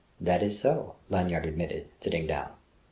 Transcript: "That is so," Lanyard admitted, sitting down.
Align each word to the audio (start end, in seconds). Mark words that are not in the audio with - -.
"That 0.19 0.41
is 0.41 0.57
so," 0.57 0.95
Lanyard 1.09 1.45
admitted, 1.45 1.85
sitting 1.99 2.25
down. 2.25 2.53